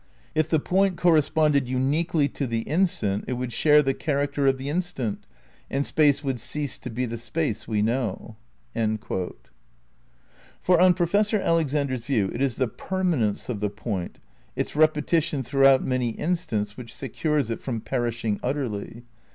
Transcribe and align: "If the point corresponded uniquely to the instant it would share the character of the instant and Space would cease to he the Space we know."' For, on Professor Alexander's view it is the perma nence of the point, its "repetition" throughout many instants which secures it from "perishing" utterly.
"If 0.33 0.49
the 0.49 0.59
point 0.59 0.97
corresponded 0.97 1.69
uniquely 1.69 2.27
to 2.29 2.47
the 2.47 2.61
instant 2.61 3.25
it 3.27 3.33
would 3.33 3.53
share 3.53 3.83
the 3.83 3.93
character 3.93 4.47
of 4.47 4.57
the 4.57 4.67
instant 4.67 5.27
and 5.69 5.85
Space 5.85 6.23
would 6.23 6.39
cease 6.39 6.79
to 6.79 6.91
he 6.91 7.05
the 7.05 7.19
Space 7.19 7.67
we 7.67 7.83
know."' 7.83 8.35
For, 9.03 9.35
on 10.81 10.95
Professor 10.95 11.39
Alexander's 11.39 12.05
view 12.05 12.31
it 12.33 12.41
is 12.41 12.55
the 12.55 12.67
perma 12.67 13.19
nence 13.19 13.47
of 13.47 13.59
the 13.59 13.69
point, 13.69 14.17
its 14.55 14.75
"repetition" 14.75 15.43
throughout 15.43 15.83
many 15.83 16.09
instants 16.09 16.75
which 16.75 16.95
secures 16.95 17.51
it 17.51 17.61
from 17.61 17.79
"perishing" 17.79 18.39
utterly. 18.41 19.03